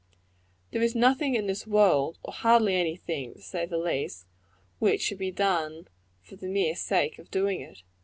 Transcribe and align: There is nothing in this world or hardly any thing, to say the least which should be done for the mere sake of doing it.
There 0.71 0.81
is 0.81 0.95
nothing 0.95 1.35
in 1.35 1.45
this 1.45 1.67
world 1.67 2.17
or 2.23 2.33
hardly 2.33 2.75
any 2.75 2.95
thing, 2.95 3.35
to 3.35 3.39
say 3.43 3.67
the 3.67 3.77
least 3.77 4.25
which 4.79 4.99
should 4.99 5.19
be 5.19 5.29
done 5.29 5.89
for 6.23 6.35
the 6.35 6.47
mere 6.47 6.73
sake 6.75 7.19
of 7.19 7.29
doing 7.29 7.61
it. 7.61 7.83